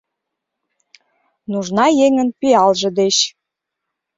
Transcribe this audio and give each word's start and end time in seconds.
Нужна 1.51 1.85
еҥын 2.05 2.29
пиалже 2.39 2.89
деч 2.99 3.17